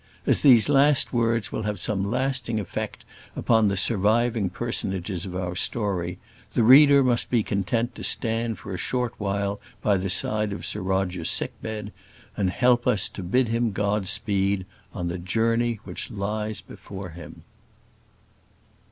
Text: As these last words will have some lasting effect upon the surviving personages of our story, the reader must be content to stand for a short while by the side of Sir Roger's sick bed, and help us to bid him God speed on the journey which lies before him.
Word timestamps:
As 0.25 0.41
these 0.41 0.67
last 0.67 1.13
words 1.13 1.51
will 1.51 1.61
have 1.61 1.79
some 1.79 2.03
lasting 2.09 2.59
effect 2.59 3.05
upon 3.35 3.67
the 3.67 3.77
surviving 3.77 4.49
personages 4.49 5.27
of 5.27 5.35
our 5.35 5.55
story, 5.55 6.17
the 6.55 6.63
reader 6.63 7.03
must 7.03 7.29
be 7.29 7.43
content 7.43 7.93
to 7.93 8.03
stand 8.03 8.57
for 8.57 8.73
a 8.73 8.77
short 8.79 9.13
while 9.19 9.61
by 9.83 9.97
the 9.97 10.09
side 10.09 10.53
of 10.53 10.65
Sir 10.65 10.81
Roger's 10.81 11.29
sick 11.29 11.53
bed, 11.61 11.93
and 12.35 12.49
help 12.49 12.87
us 12.87 13.07
to 13.09 13.21
bid 13.21 13.49
him 13.49 13.73
God 13.73 14.07
speed 14.07 14.65
on 14.91 15.07
the 15.07 15.19
journey 15.19 15.79
which 15.83 16.09
lies 16.09 16.61
before 16.61 17.09
him. 17.09 17.43